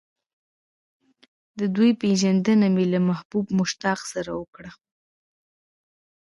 د 1.59 1.61
دوی 1.75 1.91
پېژندنه 2.01 2.67
مې 2.75 2.85
له 2.93 2.99
محبوب 3.09 3.45
مشتاق 3.59 3.99
سره 4.13 4.31
وکړه. 4.39 4.71